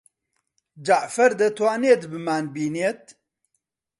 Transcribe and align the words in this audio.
جەعفەر 0.85 1.31
دەتوانێت 1.41 2.01
بمانبینێت؟ 2.11 3.03